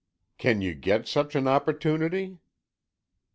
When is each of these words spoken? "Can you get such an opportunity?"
"Can 0.39 0.61
you 0.61 0.73
get 0.73 1.07
such 1.07 1.35
an 1.35 1.47
opportunity?" 1.47 2.39